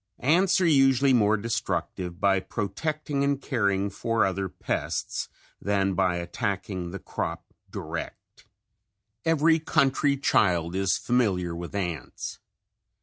Ants 0.23 0.59
are 0.59 0.65
usually 0.65 1.13
more 1.13 1.37
destructive 1.37 2.19
by 2.19 2.39
protecting 2.39 3.23
and 3.23 3.39
caring 3.39 3.91
for 3.91 4.25
other 4.25 4.49
pests 4.49 5.29
than 5.61 5.93
by 5.93 6.15
attacking 6.15 6.89
the 6.89 6.97
crop 6.97 7.45
direct. 7.69 8.47
Every 9.25 9.59
country 9.59 10.17
child 10.17 10.75
is 10.75 10.97
familiar 10.97 11.55
with 11.55 11.75
ants. 11.75 12.39